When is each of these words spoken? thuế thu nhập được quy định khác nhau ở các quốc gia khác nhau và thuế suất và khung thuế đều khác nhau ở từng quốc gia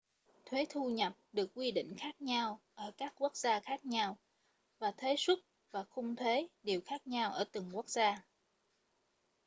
thuế 0.45 0.65
thu 0.69 0.89
nhập 0.89 1.13
được 1.33 1.51
quy 1.55 1.71
định 1.71 1.95
khác 1.97 2.21
nhau 2.21 2.59
ở 2.75 2.91
các 2.97 3.13
quốc 3.17 3.35
gia 3.35 3.59
khác 3.59 3.85
nhau 3.85 4.17
và 4.79 4.91
thuế 4.97 5.15
suất 5.17 5.39
và 5.71 5.83
khung 5.83 6.15
thuế 6.15 6.47
đều 6.63 6.81
khác 6.85 7.07
nhau 7.07 7.31
ở 7.31 7.43
từng 7.51 7.69
quốc 7.73 7.87
gia 7.89 8.23